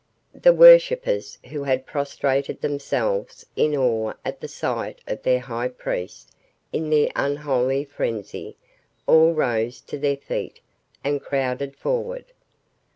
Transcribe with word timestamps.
The 0.33 0.51
worshippers 0.51 1.37
who 1.51 1.65
had 1.65 1.85
prostrated 1.85 2.61
themselves 2.61 3.45
in 3.55 3.75
awe 3.75 4.13
at 4.25 4.39
the 4.41 4.47
sight 4.47 4.99
of 5.05 5.21
their 5.21 5.41
high 5.41 5.67
priest 5.67 6.31
in 6.73 6.89
the 6.89 7.11
unholy 7.15 7.85
frenzy, 7.85 8.57
all 9.05 9.33
rose 9.35 9.79
to 9.81 9.99
their 9.99 10.17
feet 10.17 10.59
and 11.03 11.21
crowded 11.21 11.75
forward. 11.75 12.25